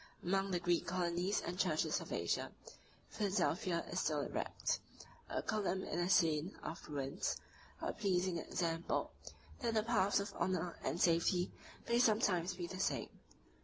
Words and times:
Among 0.23 0.49
the 0.49 0.59
Greek 0.59 0.87
colonies 0.87 1.41
and 1.45 1.59
churches 1.59 2.01
of 2.01 2.11
Asia, 2.11 2.51
Philadelphia 3.11 3.85
is 3.91 3.99
still 3.99 4.21
erect; 4.21 4.79
a 5.29 5.43
column 5.43 5.83
in 5.83 5.99
a 5.99 6.09
scene 6.09 6.57
of 6.63 6.89
ruins; 6.89 7.37
a 7.83 7.93
pleasing 7.93 8.39
example, 8.39 9.11
that 9.59 9.75
the 9.75 9.83
paths 9.83 10.19
of 10.19 10.33
honor 10.39 10.75
and 10.83 10.99
safety 10.99 11.51
may 11.87 11.99
sometimes 11.99 12.55
be 12.55 12.65
the 12.65 12.79
same. 12.79 13.09